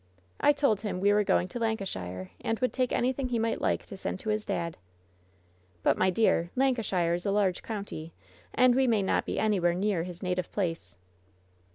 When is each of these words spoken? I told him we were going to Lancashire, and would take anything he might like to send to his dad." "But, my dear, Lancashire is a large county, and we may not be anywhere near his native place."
I 0.39 0.51
told 0.51 0.81
him 0.81 0.99
we 0.99 1.13
were 1.13 1.23
going 1.23 1.47
to 1.49 1.59
Lancashire, 1.59 2.31
and 2.41 2.57
would 2.57 2.73
take 2.73 2.91
anything 2.91 3.29
he 3.29 3.37
might 3.37 3.61
like 3.61 3.85
to 3.85 3.95
send 3.95 4.19
to 4.21 4.29
his 4.29 4.47
dad." 4.47 4.75
"But, 5.83 5.95
my 5.95 6.09
dear, 6.09 6.49
Lancashire 6.55 7.13
is 7.13 7.23
a 7.27 7.31
large 7.31 7.61
county, 7.61 8.11
and 8.51 8.73
we 8.73 8.87
may 8.87 9.03
not 9.03 9.27
be 9.27 9.37
anywhere 9.37 9.75
near 9.75 10.01
his 10.01 10.23
native 10.23 10.51
place." 10.51 10.97